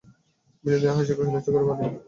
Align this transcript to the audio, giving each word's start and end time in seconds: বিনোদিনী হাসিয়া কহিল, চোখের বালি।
বিনোদিনী 0.63 0.91
হাসিয়া 0.91 1.15
কহিল, 1.17 1.35
চোখের 1.45 1.63
বালি। 1.67 1.85